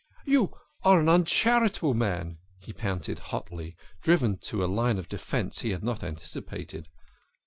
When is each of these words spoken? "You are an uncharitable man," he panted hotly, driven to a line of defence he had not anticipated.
"You 0.25 0.51
are 0.83 0.99
an 0.99 1.07
uncharitable 1.07 1.93
man," 1.93 2.39
he 2.57 2.73
panted 2.73 3.19
hotly, 3.19 3.75
driven 4.01 4.37
to 4.45 4.63
a 4.63 4.65
line 4.65 4.97
of 4.97 5.07
defence 5.07 5.59
he 5.59 5.69
had 5.69 5.83
not 5.83 6.03
anticipated. 6.03 6.87